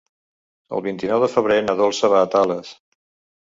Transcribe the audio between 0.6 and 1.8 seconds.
El vint-i-nou de febrer na